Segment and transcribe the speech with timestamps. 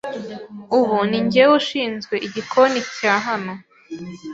[0.77, 3.53] ubu ni njyewe ushinzwe igikoni cya hano”